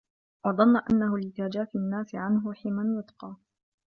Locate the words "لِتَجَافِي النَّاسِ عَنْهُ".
1.19-2.53